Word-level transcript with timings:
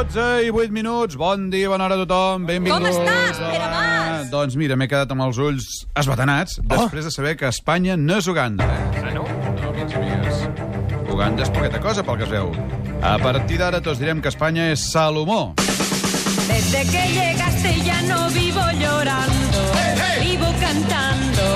12 0.00 0.46
i 0.46 0.50
8 0.50 0.72
minuts. 0.72 1.14
Bon 1.14 1.50
dia, 1.50 1.68
bona 1.68 1.84
hora 1.84 1.94
a 1.98 2.00
tothom. 2.06 2.46
Benvinguts. 2.48 2.80
Com 2.80 2.86
estàs, 2.88 3.36
Pere. 3.36 3.66
Mas? 3.68 4.30
Doncs 4.32 4.56
mira, 4.56 4.76
m'he 4.80 4.86
quedat 4.88 5.10
amb 5.12 5.26
els 5.26 5.36
ulls 5.36 5.66
esbatanats 6.00 6.56
després 6.70 7.04
de 7.04 7.12
saber 7.12 7.34
que 7.36 7.50
Espanya 7.50 7.98
no 8.00 8.16
és 8.16 8.28
Uganda. 8.30 8.64
Eh? 8.64 9.02
Ah, 9.02 9.12
no? 9.12 9.26
No. 9.28 11.12
Uganda 11.12 11.44
és 11.44 11.52
poqueta 11.52 11.82
cosa, 11.84 12.04
pel 12.06 12.16
que 12.16 12.24
es 12.24 12.32
veu. 12.32 12.48
A 13.02 13.18
partir 13.20 13.60
d'ara 13.60 13.82
tots 13.84 14.00
direm 14.00 14.22
que 14.24 14.32
Espanya 14.32 14.70
és 14.72 14.80
Salomó. 14.88 15.52
Desde 16.48 16.80
que 16.88 17.04
llegaste 17.18 17.76
ya 17.84 18.00
no 18.08 18.30
vivo 18.32 18.64
llorando, 18.80 19.62
vivo 20.24 20.48
cantando, 20.64 21.46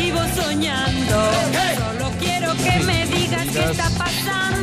vivo 0.00 0.24
soñando. 0.32 1.20
Solo 1.76 2.10
quiero 2.18 2.56
que 2.56 2.74
me 2.88 3.04
digas 3.12 3.46
qué 3.52 3.64
está 3.68 3.90
pasando. 3.98 4.21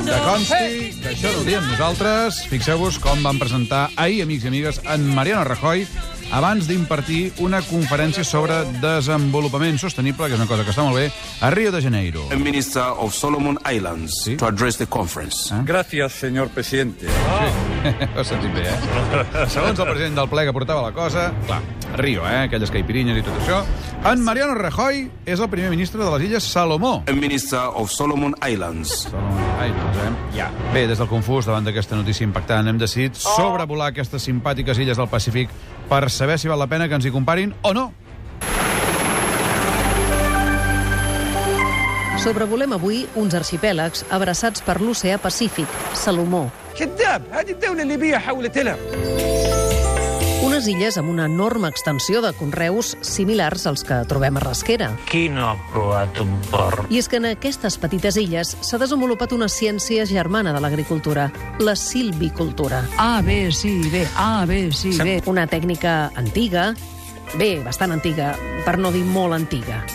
Que 0.10 0.20
consti 0.26 1.02
que 1.04 1.12
això 1.14 1.30
no 1.34 1.42
ho 1.42 1.46
diem 1.46 1.66
nosaltres. 1.70 2.40
Fixeu-vos 2.50 2.98
com 3.04 3.22
van 3.26 3.38
presentar 3.42 3.90
ahir, 3.96 4.24
amics 4.26 4.46
i 4.48 4.50
amigues, 4.50 4.80
en 4.90 5.06
Mariano 5.16 5.44
Rajoy 5.48 5.86
abans 6.34 6.68
d'impartir 6.70 7.32
una 7.46 7.62
conferència 7.66 8.24
sobre 8.26 8.60
desenvolupament 8.82 9.80
sostenible, 9.82 10.28
que 10.30 10.38
és 10.38 10.42
una 10.42 10.50
cosa 10.50 10.66
que 10.66 10.74
està 10.74 10.86
molt 10.86 10.98
bé, 10.98 11.08
a 11.42 11.50
Rio 11.54 11.72
de 11.74 11.82
Janeiro. 11.82 12.28
Minister 12.38 12.84
of 12.98 13.14
Solomon 13.18 13.58
Islands 13.70 14.24
Sí. 14.26 14.36
to 14.38 14.46
address 14.48 14.78
the 14.78 14.88
conference. 14.88 15.54
Gracias, 15.66 16.14
señor 16.14 16.50
presidente. 16.50 17.08
Ho 18.18 18.24
sentit 18.28 18.54
bé, 18.56 18.66
eh? 18.68 19.46
Segons 19.52 19.80
el 19.80 19.88
president 19.88 20.18
del 20.20 20.30
ple 20.32 20.46
que 20.48 20.56
portava 20.56 20.84
la 20.88 20.92
cosa, 20.96 21.30
clar, 21.48 21.60
Rio, 22.00 22.26
eh? 22.28 22.46
Aquelles 22.48 22.72
caipirinyes 22.74 23.20
i 23.20 23.24
tot 23.26 23.38
això. 23.40 23.62
En 24.10 24.24
Mariano 24.24 24.56
Rajoy 24.56 25.02
és 25.28 25.40
el 25.40 25.50
primer 25.52 25.72
ministre 25.74 26.02
de 26.04 26.10
les 26.14 26.28
Illes 26.30 26.50
Salomó. 26.54 27.04
Minister 27.14 27.62
of 27.76 27.92
Solomon 27.92 28.36
Islands. 28.46 29.08
Ai, 29.60 29.72
doncs, 29.76 30.04
eh? 30.04 30.12
Ja. 30.38 30.50
Bé, 30.74 30.86
des 30.88 31.00
del 31.00 31.10
confús, 31.12 31.48
davant 31.50 31.68
d'aquesta 31.68 32.00
notícia 32.00 32.28
impactant, 32.28 32.70
hem 32.72 32.80
decidit 32.80 33.20
sobrevolar 33.20 33.92
aquestes 33.94 34.24
simpàtiques 34.30 34.80
illes 34.80 35.00
del 35.00 35.10
Pacífic 35.12 35.52
per 35.90 36.06
saber 36.14 36.40
si 36.40 36.52
val 36.52 36.62
la 36.62 36.70
pena 36.72 36.88
que 36.88 37.00
ens 37.00 37.08
hi 37.08 37.16
comparin 37.16 37.56
o 37.64 37.74
no. 37.76 37.90
Sobrevolem 42.20 42.74
avui 42.76 43.06
uns 43.16 43.32
arxipèlags 43.38 44.02
abraçats 44.12 44.60
per 44.66 44.82
l'oceà 44.84 45.16
Pacífic, 45.24 45.68
Salomó. 45.96 46.50
Unes 50.44 50.68
illes 50.68 50.98
amb 51.00 51.14
una 51.14 51.30
enorme 51.30 51.70
extensió 51.72 52.20
de 52.20 52.34
conreus 52.36 52.98
similars 53.08 53.64
als 53.72 53.86
que 53.88 54.02
trobem 54.12 54.36
a 54.36 54.44
Rasquera. 54.44 54.90
Qui 55.08 55.30
no 55.32 55.46
ha 55.48 55.54
provat 55.72 56.20
un 56.20 56.34
porc? 56.52 56.90
I 56.92 57.00
és 57.00 57.08
que 57.08 57.22
en 57.22 57.30
aquestes 57.30 57.80
petites 57.80 58.20
illes 58.20 58.52
s'ha 58.68 58.82
desenvolupat 58.82 59.32
una 59.38 59.48
ciència 59.48 60.04
germana 60.10 60.52
de 60.52 60.60
l'agricultura, 60.60 61.30
la 61.64 61.78
silvicultura. 61.80 62.84
A, 62.98 63.22
B, 63.24 63.46
sí, 63.56 63.78
B, 63.94 64.04
A, 64.18 64.44
B, 64.46 64.68
sí, 64.76 64.98
B. 65.00 65.22
Una 65.32 65.48
tècnica 65.48 66.12
antiga, 66.20 66.74
bé, 67.38 67.62
bastant 67.64 67.96
antiga, 67.96 68.34
per 68.68 68.76
no 68.76 68.92
dir 68.92 69.08
molt 69.08 69.40
antiga 69.40 69.86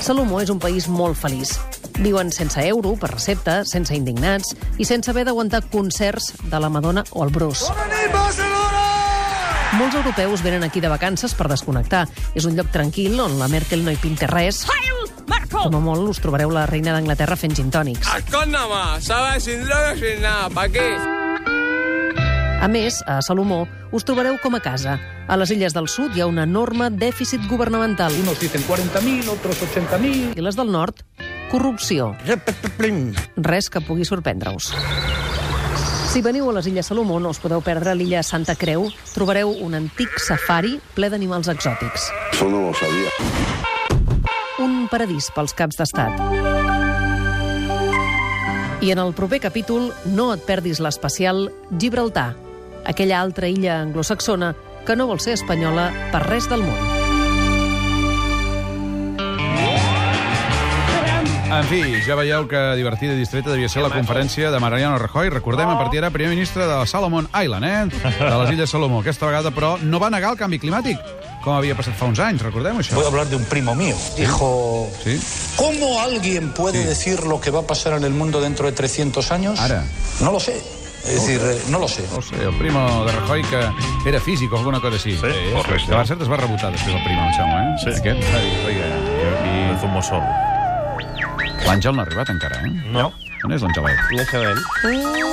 Salomó 0.00 0.40
és 0.40 0.50
un 0.50 0.58
país 0.58 0.88
molt 0.88 1.18
feliç. 1.20 1.52
Viuen 2.00 2.30
sense 2.32 2.62
euro 2.66 2.94
per 2.96 3.10
recepta, 3.12 3.60
sense 3.68 3.94
indignats 3.94 4.54
i 4.80 4.86
sense 4.88 5.10
haver 5.12 5.26
d'aguantar 5.28 5.62
concerts 5.70 6.32
de 6.42 6.60
la 6.60 6.70
Madonna 6.72 7.04
o 7.12 7.24
el 7.24 7.30
Bruce. 7.30 7.68
Molts 9.78 9.94
europeus 9.94 10.42
venen 10.42 10.64
aquí 10.64 10.80
de 10.80 10.88
vacances 10.90 11.34
per 11.36 11.46
desconnectar. 11.52 12.06
És 12.34 12.48
un 12.48 12.56
lloc 12.56 12.72
tranquil 12.72 13.20
on 13.20 13.38
la 13.38 13.48
Merkel 13.52 13.84
no 13.84 13.92
hi 13.92 14.00
pinta 14.00 14.26
res. 14.30 14.64
Com 15.50 15.76
a 15.76 15.80
molt 15.84 16.08
us 16.08 16.20
trobareu 16.22 16.50
la 16.50 16.66
reina 16.66 16.94
d'Anglaterra 16.96 17.36
fent 17.36 17.54
gintònics. 17.58 18.08
Escóndama, 18.16 19.00
¿sabes? 19.00 19.44
Sin 19.44 19.64
droga, 19.64 19.96
sin 19.96 20.22
nada. 20.22 20.48
¿Para 20.50 20.68
qué? 20.68 21.19
A 22.60 22.68
més, 22.68 22.98
a 23.08 23.22
Salomó 23.24 23.62
us 23.90 24.04
trobareu 24.04 24.36
com 24.42 24.52
a 24.52 24.60
casa. 24.60 24.98
A 25.32 25.36
les 25.40 25.48
illes 25.54 25.72
del 25.72 25.86
sud 25.88 26.12
hi 26.12 26.20
ha 26.20 26.26
un 26.28 26.36
enorme 26.42 26.90
dèficit 26.92 27.46
governamental. 27.48 28.12
Unos 28.20 28.36
dicen 28.36 28.60
40.000, 28.68 29.30
otros 29.32 29.62
80.000. 29.64 30.36
I 30.36 30.44
les 30.44 30.58
del 30.58 30.68
nord, 30.68 31.00
corrupció. 31.48 32.10
Res 33.40 33.70
que 33.72 33.80
pugui 33.80 34.04
sorprendre-us. 34.04 34.74
Si 36.10 36.20
veniu 36.20 36.50
a 36.50 36.52
les 36.58 36.68
Illes 36.68 36.90
Salomó 36.90 37.16
no 37.22 37.32
us 37.32 37.40
podeu 37.40 37.62
perdre 37.64 37.94
l'illa 37.96 38.20
Santa 38.26 38.56
Creu. 38.60 38.90
Trobareu 39.14 39.54
un 39.64 39.78
antic 39.78 40.20
safari 40.20 40.76
ple 40.92 41.08
d'animals 41.08 41.48
exòtics. 41.48 42.10
Eso 42.34 42.50
no 42.50 42.66
lo 42.66 42.74
sabía. 42.76 43.08
Un 44.60 44.84
paradís 44.92 45.30
pels 45.32 45.56
caps 45.56 45.80
d'estat. 45.80 46.20
I 48.84 48.92
en 48.92 49.00
el 49.00 49.16
proper 49.16 49.40
capítol 49.40 49.94
no 50.12 50.30
et 50.34 50.44
perdis 50.44 50.80
l'especial 50.80 51.48
Gibraltar, 51.78 52.34
aquella 52.84 53.20
altra 53.20 53.48
illa 53.48 53.80
anglosaxona 53.82 54.54
que 54.86 54.96
no 54.96 55.06
vol 55.06 55.20
ser 55.20 55.34
espanyola 55.34 55.90
per 56.12 56.22
res 56.26 56.48
del 56.48 56.62
món. 56.64 56.98
En 61.50 61.66
fi, 61.66 61.80
ja 62.06 62.14
veieu 62.14 62.44
que 62.48 62.58
divertida 62.78 63.12
i 63.12 63.18
distreta 63.18 63.50
devia 63.50 63.68
ser 63.68 63.82
la 63.82 63.90
conferència 63.90 64.52
de 64.54 64.58
Mariano 64.62 65.00
Rajoy. 65.02 65.28
Recordem, 65.34 65.66
a 65.68 65.74
partir 65.76 65.98
d'ara, 65.98 66.12
primer 66.14 66.30
ministre 66.36 66.64
de 66.64 66.76
Salomon 66.86 67.26
Island, 67.34 67.66
eh? 67.66 68.12
De 68.20 68.28
les 68.38 68.52
Illes 68.54 68.70
Salomó. 68.70 69.00
Aquesta 69.02 69.26
vegada, 69.26 69.50
però, 69.50 69.74
no 69.82 69.98
va 69.98 70.12
negar 70.14 70.30
el 70.30 70.38
canvi 70.38 70.60
climàtic, 70.62 71.02
com 71.42 71.56
havia 71.58 71.74
passat 71.74 71.98
fa 71.98 72.06
uns 72.06 72.22
anys, 72.22 72.44
recordem 72.46 72.78
això? 72.78 72.94
Voy 72.94 73.04
a 73.04 73.08
hablar 73.10 73.26
de 73.26 73.36
un 73.36 73.44
primo 73.50 73.74
mío. 73.74 73.96
Dijo, 74.16 74.88
Sí? 75.02 75.18
¿cómo 75.56 76.00
alguien 76.00 76.54
puede 76.54 76.82
Sí. 76.82 76.88
decir 76.88 77.24
lo 77.26 77.40
que 77.40 77.50
va 77.50 77.60
a 77.60 77.66
pasar 77.66 77.94
en 77.98 78.04
el 78.04 78.12
mundo 78.14 78.40
dentro 78.40 78.66
de 78.66 78.72
300 78.72 79.32
años? 79.32 79.58
Ara. 79.58 79.82
No 80.20 80.30
lo 80.30 80.38
sé. 80.38 80.54
Es 81.04 81.14
decir, 81.14 81.40
eh, 81.42 81.58
no 81.68 81.78
lo 81.78 81.88
sé. 81.88 82.04
No 82.14 82.20
sé, 82.22 82.36
el 82.42 82.54
primo 82.58 83.04
de 83.04 83.12
Rajoy, 83.12 83.42
que 83.44 83.60
era 84.08 84.20
físic 84.20 84.52
o 84.52 84.58
alguna 84.58 84.80
cosa 84.80 84.96
així. 84.96 85.12
Sí, 85.16 85.32
correcte. 85.54 85.86
Que 85.88 85.96
per 85.96 86.06
cert 86.06 86.22
es 86.22 86.28
va 86.30 86.36
rebotar 86.36 86.70
després 86.72 86.94
el 86.94 87.02
primo, 87.04 87.22
em 87.26 87.32
sembla, 87.34 87.62
eh? 87.64 87.74
Sí. 87.84 87.90
Aquest 88.00 88.22
va 88.34 88.44
dir, 88.44 88.54
oiga, 88.66 88.92
i, 89.48 89.56
És 89.74 89.82
un 89.88 89.92
mossol. 89.96 90.22
i 91.60 91.66
l'Àngel 91.66 91.94
no 91.96 92.02
ha 92.02 92.06
arribat 92.06 92.30
encara, 92.30 92.62
eh? 92.66 92.70
No. 92.92 93.10
On 93.44 93.52
és 93.56 93.62
l'Àngelet? 93.62 94.06
No 94.12 94.24
sabem. 94.30 95.29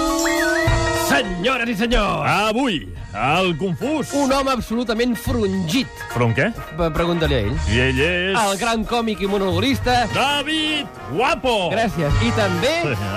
Senyores 1.08 1.70
i 1.72 1.76
senyors, 1.80 2.28
Avui, 2.28 2.82
al 3.16 3.54
Confús. 3.58 4.12
un 4.14 4.32
home 4.34 4.52
absolutament 4.52 5.16
frungit. 5.16 5.88
From 6.12 6.34
què? 6.36 6.50
Pre- 6.76 6.90
Pregunta-li 6.92 7.34
a 7.38 7.40
ell. 7.46 7.56
I 7.72 7.80
ell 7.86 8.02
és... 8.04 8.36
El 8.42 8.58
gran 8.60 8.84
còmic 8.86 9.22
i 9.24 9.30
monologuista. 9.32 9.96
David 10.14 10.86
Guapo! 11.14 11.70
Gràcies. 11.72 12.12
I 12.28 12.32
també... 12.36 12.74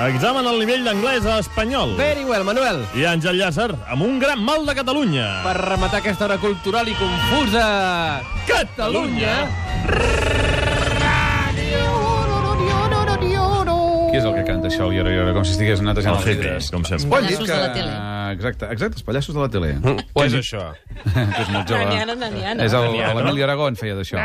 Examen 0.06 0.46
al 0.46 0.60
nivell 0.62 0.86
d'anglès 0.86 1.26
a 1.26 1.40
espanyol. 1.42 1.96
Very 1.98 2.24
well, 2.28 2.46
Manuel. 2.46 2.84
I 2.94 3.08
Àngel 3.10 3.40
Llàcer, 3.42 3.72
amb 3.90 4.06
un 4.06 4.20
gran 4.22 4.38
mal 4.46 4.62
de 4.68 4.76
Catalunya. 4.78 5.26
Per 5.46 5.56
rematar 5.58 5.98
aquesta 6.04 6.28
hora 6.28 6.38
cultural 6.38 6.86
i 6.88 6.94
confusa... 7.00 7.66
Catalunya! 8.46 9.34
Qui 14.10 14.19
és 14.19 14.25
el 14.26 14.32
que 14.34 14.43
canta 14.44 14.66
això, 14.66 14.88
el 14.88 14.97
Iora 14.97 15.10
Iora, 15.15 15.32
com 15.37 15.44
si 15.47 15.53
estigués 15.54 15.81
netejant 15.87 16.16
El 16.19 16.22
Fete, 16.25 16.41
vidres? 16.43 16.71
com 16.75 16.82
sempre. 16.84 17.06
Pot 17.12 17.22
dir 17.22 17.37
Pallassos 17.38 17.47
que... 17.47 17.54
de 17.54 17.60
la 17.62 17.72
tele. 17.76 17.93
Exacte, 18.34 18.66
exacte, 18.75 18.97
els 18.98 19.04
pallassos 19.06 19.34
de 19.37 19.41
la 19.41 19.48
tele. 19.54 19.69
Què 19.81 20.25
és 20.26 20.34
això? 20.41 20.62
que 21.15 21.43
és 21.44 21.50
molt 21.54 21.71
jove. 21.71 21.84
Naniano, 21.84 22.16
naniano. 22.19 22.65
És 22.66 22.72
el- 22.75 22.87
Naniano. 22.88 23.20
l'Emili 23.20 23.44
Aragón 23.47 23.78
feia 23.78 23.94
d'això. 23.94 24.19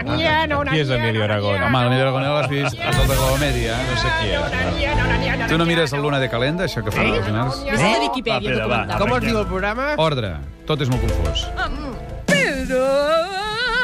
Qui 0.71 0.79
és 0.81 0.89
Emilio 0.97 1.23
Aragón? 1.27 1.61
Home, 1.67 1.83
l'Emili 1.85 2.01
Aragón 2.01 2.25
ja 2.25 2.33
l'has 2.33 2.49
vist, 2.49 2.73
és 2.81 2.97
el 2.97 3.07
de 3.07 3.19
Globomedia. 3.19 3.77
No 3.85 3.95
sé 4.01 4.09
qui 4.17 4.27
és. 4.33 5.49
Tu 5.53 5.57
no 5.61 5.65
mires 5.69 5.93
el 5.93 6.01
Luna 6.01 6.19
de 6.19 6.29
Calenda, 6.33 6.65
això 6.65 6.81
que 6.83 6.91
fa 6.91 7.05
els 7.05 7.25
dimarts? 7.29 7.61
És 7.69 7.79
de 7.85 7.93
Wikipedia, 8.07 8.41
Va, 8.41 8.41
Pere, 8.41 8.65
va. 8.65 8.81
documental. 8.89 8.99
Com 9.05 9.15
es 9.19 9.23
diu 9.29 9.37
el 9.43 9.47
programa? 9.53 9.91
Ordre, 10.01 10.33
tot 10.65 10.81
és 10.81 10.89
molt 10.89 11.05
confús. 11.05 11.45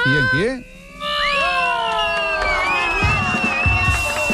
I 0.02 0.18
en 0.18 0.26
qui? 0.34 0.48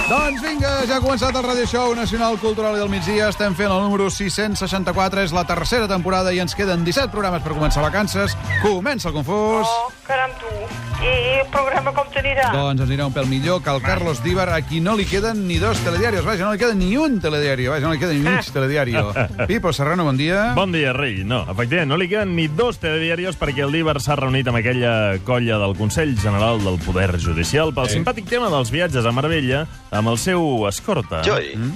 Doncs 0.07 0.39
vinga, 0.39 0.69
ja 0.87 1.01
ha 1.01 1.03
començat 1.03 1.35
el 1.35 1.43
Radio 1.43 1.65
Show 1.67 1.91
Nacional 1.97 2.37
Cultural 2.39 2.77
i 2.77 2.79
del 2.79 2.87
migdia. 2.87 3.27
Estem 3.27 3.51
fent 3.59 3.67
el 3.67 3.81
número 3.83 4.07
664, 4.07 5.25
és 5.27 5.33
la 5.35 5.43
tercera 5.43 5.89
temporada 5.91 6.31
i 6.31 6.39
ens 6.39 6.55
queden 6.55 6.85
17 6.87 7.11
programes 7.11 7.43
per 7.43 7.51
començar 7.51 7.83
vacances. 7.83 8.37
Comença 8.63 9.09
el 9.11 9.17
confús. 9.17 9.67
Oh, 9.67 9.89
caram, 10.07 10.31
tu. 10.39 10.47
I 10.97 11.41
el 11.43 11.49
programa 11.53 11.91
com 11.93 12.07
t'anirà? 12.09 12.47
Doncs 12.55 12.79
ens 12.79 12.87
anirà 12.87 13.05
un 13.05 13.13
pèl 13.13 13.27
millor 13.29 13.59
que 13.61 13.69
el 13.69 13.83
Carlos 13.83 14.23
Díbar, 14.23 14.47
a 14.49 14.61
qui 14.65 14.79
no 14.81 14.95
li 14.97 15.03
queden 15.05 15.43
ni 15.45 15.59
dos 15.61 15.77
telediarios. 15.85 16.23
Vaja, 16.25 16.47
no 16.47 16.55
li 16.55 16.61
queda 16.61 16.73
ni 16.73 16.95
un 16.97 17.19
telediario. 17.21 17.69
Vaja, 17.75 17.85
no 17.85 17.91
li 17.93 17.99
queda 18.01 18.15
ni 18.15 18.23
mig 18.23 18.47
telediario. 18.55 19.11
Pipo 19.45 19.73
Serrano, 19.75 20.07
bon 20.07 20.17
dia. 20.17 20.53
Bon 20.55 20.71
dia, 20.73 20.95
rei. 20.95 21.19
No, 21.27 21.43
efectivament, 21.51 21.91
no 21.91 21.99
li 22.01 22.07
queden 22.09 22.33
ni 22.39 22.47
dos 22.47 22.79
telediaris 22.81 23.37
perquè 23.37 23.67
el 23.67 23.75
Díbar 23.75 23.99
s'ha 24.01 24.15
reunit 24.17 24.47
amb 24.49 24.57
aquella 24.63 24.95
colla 25.27 25.59
del 25.61 25.75
Consell 25.77 26.15
General 26.17 26.63
del 26.63 26.79
Poder 26.87 27.11
Judicial 27.21 27.75
pel 27.75 27.91
simpàtic 27.91 28.25
tema 28.31 28.49
dels 28.49 28.71
viatges 28.73 29.05
a 29.05 29.13
Marbella 29.13 29.67
amb 29.97 30.09
el 30.13 30.17
seu 30.21 30.67
escorta 30.69 31.21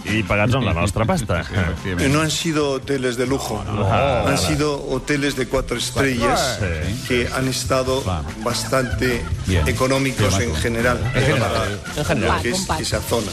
i 0.06 0.22
pagats 0.28 0.54
amb 0.56 0.66
la 0.68 0.74
nostra 0.78 1.06
pasta. 1.06 1.42
No 2.12 2.22
han 2.22 2.32
sido 2.32 2.72
hoteles 2.72 3.18
de 3.18 3.26
lujo, 3.28 3.64
Ah, 3.68 4.26
han 4.28 4.38
sido 4.38 4.76
hoteles 4.90 5.36
de 5.36 5.48
cuatro 5.48 5.78
estrellas 5.78 6.60
Sí. 6.60 7.04
que 7.08 7.28
han 7.34 7.48
estado 7.48 8.04
bastante 8.44 9.22
Bien. 9.48 9.68
económicos 9.68 10.38
Bien, 10.38 10.50
en 10.50 10.56
general, 10.56 11.00
En 11.16 11.22
general. 11.24 11.80
En 11.98 12.06
general. 12.06 12.42
que 12.42 12.50
es 12.52 12.68
esa 12.80 13.00
zona. 13.02 13.32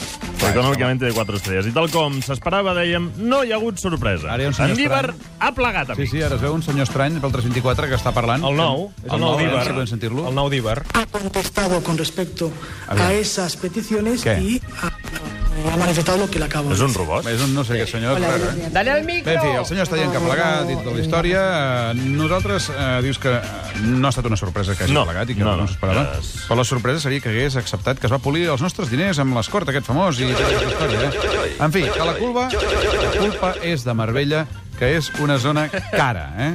Econòmicament 0.49 1.01
de 1.03 1.13
4 1.13 1.37
estrelles. 1.37 1.67
I 1.67 1.73
tal 1.75 1.89
com 1.91 2.21
s'esperava, 2.23 2.71
dèiem, 2.77 3.09
no 3.19 3.43
hi 3.45 3.51
ha 3.53 3.57
hagut 3.59 3.79
sorpresa. 3.83 4.31
Ara 4.33 4.45
hi 4.45 4.47
ha 4.47 4.53
un 4.53 4.55
senyor 4.55 4.71
en 4.71 4.77
Díbar 4.79 5.15
ha 5.41 5.51
plegat, 5.53 5.87
Sí, 5.89 5.93
amics. 5.93 6.11
sí, 6.13 6.23
ara 6.23 6.37
es 6.37 6.41
veu 6.41 6.55
un 6.55 6.63
senyor 6.63 6.87
estrany 6.87 7.19
pel 7.21 7.33
324 7.33 7.89
que 7.91 7.97
està 7.99 8.13
parlant. 8.15 8.45
El 8.47 8.55
nou, 8.57 8.93
és 9.05 9.13
el 9.13 9.21
nou 9.21 9.35
eh, 9.35 9.43
d'Iber. 9.43 9.65
si 9.67 9.73
podem 9.75 9.87
sentir-lo. 9.91 10.29
El 10.29 10.35
nou 10.39 10.49
d'Iber. 10.49 10.85
ha 10.95 11.07
contestado 11.07 11.83
con 11.83 11.99
respecto 11.99 12.53
A 12.89 12.95
a 13.09 13.13
esas 13.13 13.57
peticiones 13.57 14.23
¿Qué? 14.23 14.39
y 14.41 14.63
ha, 14.83 15.77
manifestado 15.77 16.19
lo 16.19 16.31
que 16.31 16.39
le 16.39 16.45
acabo 16.47 16.69
de 16.71 16.75
És 16.75 16.81
un 16.81 16.95
robot. 16.95 17.27
És 17.27 17.41
un, 17.43 17.55
no 17.55 17.65
sé, 17.65 17.75
aquest 17.75 17.93
senyor... 17.97 18.19
és 18.19 18.25
raro, 18.27 18.51
eh? 18.53 18.69
Dale 18.73 18.91
al 18.93 19.05
micro! 19.05 19.31
Bé, 19.31 19.35
en 19.37 19.43
fi, 19.43 19.49
el 19.59 19.67
senyor 19.69 19.87
està 19.89 19.99
dient 19.99 20.13
que 20.15 20.19
ha 20.21 20.23
plegat, 20.25 20.67
dit 20.71 20.85
de 20.87 20.95
la 20.95 21.03
història. 21.03 21.43
Eh, 21.91 22.07
Nosaltres, 22.19 22.69
eh, 22.71 22.87
dius 23.05 23.19
que 23.23 23.33
eh, 23.37 23.83
no 23.85 24.07
ha 24.09 24.13
estat 24.15 24.27
una 24.31 24.39
sorpresa 24.41 24.77
que 24.79 24.87
hagi 24.87 24.95
No, 24.97 25.05
plegat 25.09 25.31
i 25.31 25.37
que 25.39 25.43
no, 25.45 25.57
no, 25.57 25.65
no. 25.65 25.69
s'esperava. 25.69 26.07
És- 26.21 26.47
Però 26.49 26.59
la 26.63 26.65
sorpresa 26.69 27.03
seria 27.05 27.21
que 27.25 27.29
hagués 27.35 27.57
acceptat 27.61 27.99
que 28.01 28.07
es 28.09 28.15
va 28.15 28.21
polir 28.23 28.47
els 28.49 28.63
nostres 28.65 28.91
diners 28.95 29.19
amb 29.23 29.37
l'escort 29.37 29.69
aquest 29.69 29.87
famós 29.91 30.23
i 30.23 30.31
tota 30.33 30.47
aquesta 30.47 30.71
història. 30.73 31.11
Eh? 31.11 31.53
En 31.67 31.75
fi, 31.75 31.85
que 31.91 32.07
la 32.07 32.17
culpa, 32.23 32.49
la 32.55 33.13
culpa 33.19 33.55
és 33.67 33.85
de 33.85 33.95
Marbella, 33.99 34.47
que 34.79 34.93
és 34.97 35.11
una 35.19 35.39
zona 35.43 35.67
cara, 35.91 36.29
eh? 36.39 36.53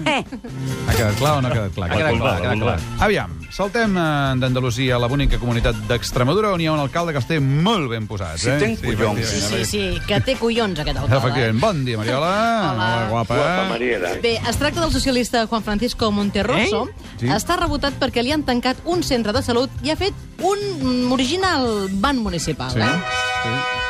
Ha 0.88 0.94
quedat 0.96 1.18
clar 1.20 1.38
o 1.38 1.42
no 1.44 1.50
ha 1.50 1.52
quedat 1.52 1.74
clar? 1.76 1.92
Ha 1.92 1.98
quedat 2.00 2.20
clar, 2.22 2.36
ha 2.38 2.42
quedat 2.46 2.62
clar. 2.64 2.78
Aviam, 3.04 3.34
saltem 3.54 3.94
eh, 3.98 4.02
d'Andalusia 4.42 4.96
a 4.96 5.00
la 5.00 5.08
bonica 5.08 5.38
comunitat 5.38 5.78
d'Extremadura, 5.88 6.52
on 6.56 6.62
hi 6.62 6.68
ha 6.68 6.74
un 6.74 6.82
alcalde 6.82 7.14
que 7.14 7.20
els 7.22 7.28
té 7.30 7.38
molt 7.40 7.90
ben 7.92 8.08
posats. 8.10 8.42
Si 8.42 8.50
Eh? 8.50 8.58
ten 8.60 8.76
collons. 8.78 9.20
efectivament, 9.20 9.66
Sí, 9.66 9.66
sí, 9.66 10.02
que 10.08 10.20
té 10.22 10.36
collons 10.40 10.80
aquest 10.80 10.98
alcalde. 10.98 11.18
Efectivament. 11.18 11.62
Bon 11.62 11.86
dia, 11.86 11.98
Mariola. 11.98 12.32
Hola, 12.74 13.08
guapa. 13.10 13.78
Bé, 14.24 14.36
es 14.50 14.58
tracta 14.58 14.82
del 14.82 14.92
socialista 14.92 15.46
Juan 15.48 15.64
Francisco 15.64 16.12
Monterroso. 16.12 16.88
Eh? 16.90 17.12
Sí. 17.20 17.28
Està 17.28 17.56
rebotat 17.60 17.94
perquè 18.00 18.24
li 18.24 18.32
han 18.32 18.44
tancat 18.44 18.78
un 18.86 19.04
centre 19.04 19.32
de 19.34 19.42
salut 19.44 19.70
i 19.84 19.92
ha 19.92 19.96
fet 19.96 20.14
un 20.42 21.12
original 21.12 21.88
ban 21.92 22.18
municipal. 22.18 22.72
Sí. 22.72 22.80
Eh? 22.80 23.02
sí. 23.44 23.83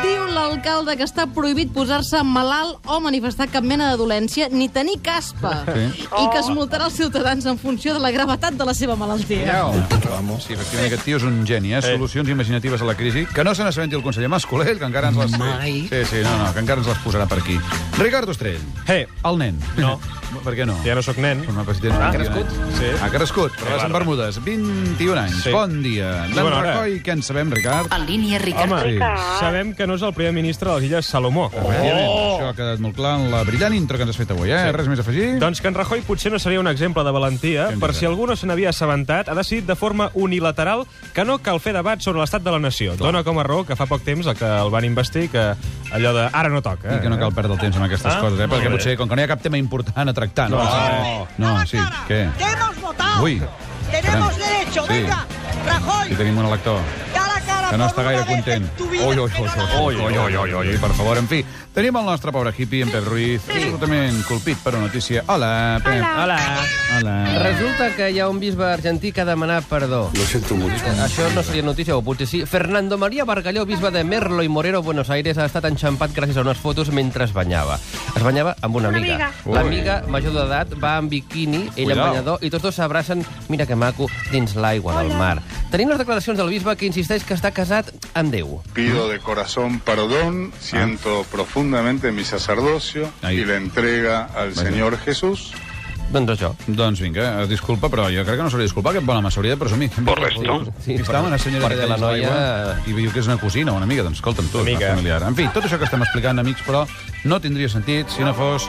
Diu 0.00 0.26
l'alcalde 0.32 0.94
que 0.96 1.04
està 1.04 1.26
prohibit 1.34 1.72
posar-se 1.74 2.22
malalt 2.24 2.86
o 2.88 3.00
manifestar 3.04 3.48
cap 3.52 3.64
mena 3.66 3.90
de 3.90 3.98
dolència 4.00 4.48
ni 4.52 4.68
tenir 4.72 4.98
caspa. 5.04 5.64
Sí. 5.68 6.06
I 6.06 6.24
que 6.32 6.40
es 6.40 6.48
multarà 6.54 6.88
els 6.88 6.96
ciutadans 6.96 7.46
en 7.50 7.58
funció 7.60 7.94
de 7.96 8.02
la 8.02 8.12
gravetat 8.14 8.56
de 8.56 8.66
la 8.68 8.74
seva 8.76 8.96
malaltia. 8.96 9.60
Vamos. 10.10 10.46
Sí, 10.46 10.54
efectivament, 10.54 10.88
aquest 10.88 11.04
tio 11.06 11.20
és 11.20 11.26
un 11.28 11.42
geni, 11.48 11.74
eh? 11.76 11.82
Solucions 11.84 12.28
imaginatives 12.32 12.82
a 12.82 12.88
la 12.88 12.96
crisi. 12.98 13.26
Que 13.34 13.44
no 13.44 13.54
se 13.54 13.66
n'assabenti 13.66 13.98
el 13.98 14.04
conseller 14.06 14.30
Mascolell, 14.32 14.78
que 14.78 14.88
encara 14.88 15.12
ens 15.12 15.20
les... 15.20 15.36
Mai. 15.40 15.84
Sí, 15.90 16.04
sí, 16.08 16.24
no, 16.24 16.32
no, 16.44 16.52
que 16.54 16.64
encara 16.64 16.80
ens 16.80 16.90
les 16.90 17.04
posarà 17.04 17.28
per 17.30 17.42
aquí. 17.42 17.58
Ricard 17.98 18.28
Ostrell. 18.32 18.62
Hey, 18.86 19.06
El 19.24 19.38
nen. 19.40 19.60
No. 19.76 19.98
Per 20.44 20.54
què 20.54 20.64
no? 20.66 20.76
ja 20.84 20.94
no 20.94 21.02
sóc 21.02 21.18
nen. 21.18 21.40
Si 21.44 21.80
tens 21.82 21.94
Ha 21.94 22.10
21 22.10 22.12
crescut? 22.14 22.52
Sí. 22.78 22.90
Ha 23.02 23.08
crescut, 23.10 23.52
però 23.58 23.76
vas 23.76 23.84
en 23.84 23.92
Bermudes. 23.92 24.38
21 24.44 25.18
anys. 25.18 25.42
Sí. 25.44 25.50
Bon 25.54 25.82
dia. 25.82 26.26
I 26.28 26.32
D'en 26.34 26.44
bona 26.44 26.58
hora. 26.60 26.74
Rajoy, 26.78 27.00
què 27.02 27.12
en 27.16 27.22
sabem, 27.26 27.50
Ricard? 27.50 27.92
En 27.92 28.06
línia, 28.06 28.38
Ricard. 28.38 28.70
Home, 28.72 28.82
Sí. 28.92 28.98
sabem 29.40 29.74
que 29.74 29.86
no 29.86 29.94
és 29.98 30.02
el 30.02 30.14
primer 30.14 30.32
ministre 30.32 30.70
de 30.70 30.76
les 30.80 30.84
Illes 30.90 31.06
Salomó. 31.06 31.50
Això 31.50 32.29
ha 32.50 32.54
quedat 32.54 32.80
molt 32.82 32.96
clar 32.98 33.14
en 33.20 33.30
la 33.32 33.42
brillant 33.46 33.74
intro 33.74 33.96
que 33.96 34.04
ens 34.04 34.10
has 34.14 34.18
fet 34.20 34.30
avui, 34.34 34.50
eh? 34.50 34.58
Sí. 34.66 34.72
Res 34.76 34.88
més 34.90 34.98
a 35.00 35.04
afegir? 35.06 35.26
Doncs 35.40 35.60
que 35.62 35.68
en 35.70 35.74
Rajoy 35.78 36.02
potser 36.06 36.32
no 36.32 36.38
seria 36.42 36.60
un 36.60 36.68
exemple 36.68 37.04
de 37.06 37.10
valentia, 37.14 37.68
per 37.80 37.94
si 37.94 38.06
algú 38.06 38.26
no 38.26 38.36
se 38.36 38.46
n'havia 38.50 38.70
assabentat, 38.74 39.28
ha 39.30 39.34
decidit 39.38 39.66
de 39.66 39.76
forma 39.76 40.10
unilateral 40.14 40.84
que 41.14 41.24
no 41.24 41.38
cal 41.38 41.60
fer 41.60 41.72
debat 41.76 42.00
sobre 42.02 42.20
l'estat 42.20 42.42
de 42.42 42.50
la 42.54 42.58
nació. 42.58 42.96
Dona 43.00 43.22
com 43.24 43.38
a 43.38 43.44
raó 43.46 43.64
que 43.66 43.76
fa 43.78 43.86
poc 43.86 44.02
temps 44.06 44.26
el 44.26 44.36
que 44.36 44.44
el 44.46 44.70
van 44.70 44.84
investir 44.84 45.28
que 45.30 45.54
allò 45.92 46.12
de 46.14 46.28
ara 46.32 46.48
no 46.52 46.62
toca. 46.62 46.96
I 46.98 47.00
que 47.00 47.08
no 47.10 47.18
cal 47.18 47.32
perdre 47.34 47.54
el 47.54 47.60
temps 47.60 47.76
amb 47.76 47.86
aquestes 47.88 48.12
Ah, 48.14 48.20
coses, 48.20 48.40
eh? 48.40 48.48
Perquè 48.50 48.70
potser, 48.70 48.96
com 48.98 49.08
que 49.08 49.16
no 49.16 49.22
hi 49.22 49.24
ha 49.24 49.32
cap 49.34 49.42
tema 49.42 49.58
important 49.58 50.08
a 50.08 50.12
tractar... 50.14 50.50
No, 50.50 50.60
No. 51.38 51.54
no 51.58 51.66
sí, 51.66 51.78
què? 52.08 52.26
hemos 52.38 52.80
votado. 52.80 53.22
Ui, 53.24 53.40
Tenemos 53.90 54.34
caram. 54.36 54.38
derecho. 54.38 54.82
Sí. 54.86 54.92
Venga, 54.92 55.26
Rajoy, 55.66 56.06
Aquí 56.06 56.14
tenim 56.14 56.38
un 56.38 56.46
elector 56.46 56.78
que 57.70 57.78
no 57.78 57.86
està 57.86 58.02
gaire 58.02 58.24
content. 58.26 58.66
no 58.80 59.10
la 59.14 59.22
ui, 59.80 59.94
ui, 59.94 60.02
ui, 60.02 60.18
ui, 60.18 60.36
ui, 60.36 60.68
ui, 60.72 60.78
per 60.82 60.90
favor. 60.98 61.18
En 61.18 61.28
fi, 61.30 61.44
tenim 61.74 61.96
el 62.00 62.04
nostre 62.04 62.32
pobre 62.34 62.52
hippie, 62.56 62.82
en 62.82 62.90
Pep 62.90 63.06
Ruiz, 63.06 63.46
absolutament 63.46 64.18
colpit 64.26 64.58
per 64.58 64.74
una 64.74 64.88
notícia. 64.88 65.22
Hola, 65.28 65.80
Pep. 65.84 66.02
Hola. 66.02 66.38
Hola. 66.96 67.14
Resulta 67.44 67.92
que 67.94 68.10
hi 68.10 68.18
ha 68.18 68.28
un 68.28 68.40
bisbe 68.40 68.66
argentí 68.66 69.12
que 69.12 69.22
ha 69.22 69.24
demanat 69.24 69.64
perdó. 69.70 70.10
Lo 70.12 70.24
siento 70.26 70.56
mucho. 70.56 70.74
Això 71.04 71.28
no 71.34 71.44
seria 71.46 71.62
notícia, 71.62 71.96
o 71.96 72.02
potser 72.02 72.26
sí. 72.26 72.42
Fernando 72.44 72.98
María 72.98 73.24
Bargalló, 73.24 73.64
bisbe 73.66 73.92
de 73.94 74.02
Merlo 74.02 74.42
i 74.42 74.48
Morero, 74.48 74.82
Buenos 74.82 75.10
Aires, 75.10 75.38
ha 75.38 75.46
estat 75.46 75.70
enxampat 75.70 76.10
gràcies 76.16 76.36
a 76.36 76.42
unes 76.42 76.58
fotos 76.58 76.90
mentre 76.90 77.24
es 77.24 77.32
banyava. 77.32 77.78
Es 78.16 78.22
banyava 78.22 78.56
amb 78.60 78.82
una, 78.82 78.90
amiga. 78.90 79.30
amiga. 79.30 79.54
L'amiga, 79.60 80.02
major 80.08 80.34
d'edat, 80.34 80.74
va 80.82 80.96
en 80.98 81.08
biquini, 81.12 81.68
ell 81.76 81.94
en 81.94 82.02
banyador, 82.02 82.42
i 82.42 82.50
tots 82.50 82.66
dos 82.66 82.74
s'abracen, 82.74 83.22
mira 83.48 83.66
que 83.66 83.78
maco, 83.78 84.10
dins 84.32 84.58
l'aigua 84.58 84.98
del 85.04 85.14
mar. 85.14 85.38
Tenim 85.70 85.92
les 85.92 86.00
declaracions 86.02 86.34
del 86.34 86.50
bisbe 86.50 86.74
que 86.74 86.88
insisteix 86.88 87.22
que 87.22 87.36
està 87.38 87.52
casat 87.60 87.90
amb 88.16 88.32
Déu. 88.32 88.60
Pido 88.72 89.08
de 89.08 89.18
corazón 89.20 89.80
perdón, 89.80 90.52
siento 90.60 91.24
profundamente 91.30 92.10
mi 92.12 92.24
sacerdocio 92.24 93.10
Ahí. 93.22 93.40
y 93.40 93.44
la 93.44 93.56
entrega 93.56 94.24
al 94.34 94.50
Vaya. 94.52 94.70
Señor 94.70 94.96
Jesús. 94.98 95.52
Doncs 96.10 96.32
això. 96.32 96.48
Doncs 96.66 96.98
vinga, 97.04 97.42
eh, 97.42 97.46
disculpa, 97.46 97.86
però 97.88 98.08
jo 98.10 98.24
crec 98.26 98.34
que 98.34 98.42
no 98.42 98.50
s'hauria 98.50 98.64
de 98.64 98.70
disculpar, 98.70 98.90
aquest 98.90 99.06
bon 99.06 99.20
home 99.20 99.30
s'hauria 99.30 99.52
de 99.54 99.58
presumir. 99.60 99.90
Correcto. 100.04 100.72
Sí, 100.82 100.96
està 100.98 101.20
una 101.22 101.38
senyora 101.38 101.68
perquè 101.68 101.86
la 101.86 101.98
noia- 102.02 102.80
I 102.84 102.92
diu 102.96 103.12
que 103.12 103.20
és 103.22 103.28
una 103.30 103.36
cosina 103.38 103.70
o 103.70 103.76
una 103.76 103.84
amiga, 103.86 104.02
doncs 104.02 104.18
escolta'm 104.18 104.48
tu, 104.50 104.58
una 104.58 104.70
Amiga. 104.72 104.88
familiar. 104.96 105.22
En 105.22 105.36
fi, 105.36 105.46
tot 105.54 105.62
això 105.68 105.78
que 105.78 105.84
estem 105.86 106.02
explicant, 106.02 106.40
amics, 106.42 106.64
però 106.66 106.82
no 107.24 107.38
tindria 107.40 107.68
sentit 107.68 108.08
si 108.10 108.24
no 108.26 108.34
fos 108.34 108.66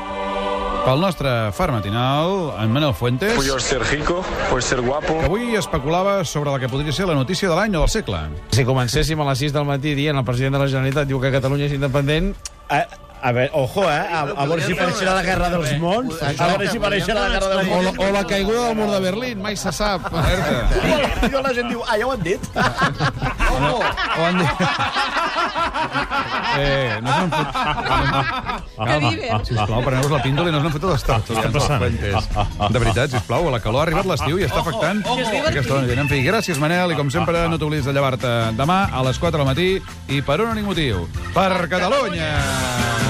pel 0.86 1.00
nostre 1.02 1.30
far 1.54 1.72
matinal, 1.72 2.54
en 2.60 2.72
Manel 2.74 2.94
Fuentes, 2.94 3.34
Puedes 3.36 3.64
ser 3.64 3.82
rico, 3.92 4.24
puedes 4.50 4.66
ser 4.66 4.82
guapo. 4.82 5.20
que 5.20 5.26
avui 5.26 5.56
especulava 5.56 6.24
sobre 6.26 6.52
la 6.52 6.60
que 6.60 6.70
podria 6.70 6.92
ser 6.92 7.08
la 7.08 7.14
notícia 7.16 7.50
de 7.50 7.56
l'any 7.56 7.76
o 7.76 7.84
del 7.86 7.90
segle. 7.90 8.20
Si 8.52 8.66
comencéssim 8.66 9.20
a 9.22 9.30
les 9.30 9.40
6 9.46 9.54
del 9.54 9.66
matí 9.66 9.94
dient 9.96 10.18
el 10.18 10.26
president 10.26 10.58
de 10.58 10.64
la 10.64 10.68
Generalitat 10.68 11.08
diu 11.08 11.22
que 11.22 11.32
Catalunya 11.32 11.66
és 11.70 11.78
independent... 11.78 12.34
A, 13.22 13.32
veure, 13.32 13.52
ojo, 13.54 13.84
eh? 13.86 14.00
A, 14.12 14.22
a 14.34 14.46
veure 14.50 14.64
si 14.66 14.74
apareixerà 14.74 15.14
la 15.14 15.24
Guerra 15.26 15.50
dels 15.54 15.74
Mons. 15.82 16.16
A 16.26 16.48
veure 16.52 16.70
si 16.72 16.80
apareixerà 16.82 17.28
la 17.28 17.30
Guerra 17.36 17.50
dels 17.54 17.68
O 17.68 17.76
Mons. 17.76 17.86
la, 17.86 18.08
o 18.08 18.12
la 18.16 18.24
caiguda 18.26 18.64
del 18.68 18.76
mur 18.80 18.90
de 18.92 19.00
Berlín, 19.04 19.42
mai 19.42 19.56
se 19.58 19.72
sap. 19.72 20.08
I 21.30 21.34
la 21.36 21.54
gent 21.54 21.70
diu, 21.70 21.84
ah, 21.86 21.98
ja 22.02 22.08
ho 22.08 22.16
han 22.16 22.24
dit. 22.26 22.50
O 23.52 24.26
han 24.26 24.42
dit... 24.42 24.50
Eh, 26.52 27.00
no 27.02 27.14
s'han 27.14 27.30
fot... 27.32 27.48
Calma, 28.82 29.12
sisplau, 29.46 29.84
preneu-vos 29.86 30.12
la 30.12 30.22
píndola 30.26 30.50
i 30.50 30.54
no 30.56 30.60
us 30.60 30.66
n'han 30.66 30.74
fet 30.76 30.88
les 30.90 31.06
tertúlies. 31.06 31.54
passant? 31.56 31.86
De 32.74 32.82
veritat, 32.82 33.14
sisplau, 33.14 33.48
la 33.54 33.62
calor 33.64 33.84
ha 33.84 33.86
arribat 33.88 34.10
l'estiu 34.10 34.42
i 34.42 34.48
està 34.48 34.62
afectant 34.64 35.04
aquesta 35.06 35.78
dona. 35.78 36.00
En 36.02 36.10
fi, 36.12 36.24
gràcies, 36.26 36.60
Manel, 36.62 36.96
i 36.96 37.00
com 37.00 37.14
sempre, 37.14 37.46
no 37.52 37.62
t'oblidis 37.62 37.88
de 37.90 37.96
llevar-te 37.96 38.34
demà 38.58 38.82
a 38.92 39.06
les 39.08 39.22
4 39.22 39.38
del 39.42 39.48
matí 39.48 39.70
i 40.10 40.22
per 40.26 40.42
un 40.42 40.52
únic 40.56 40.68
motiu, 40.68 41.06
per 41.36 41.52
Catalunya! 41.72 43.01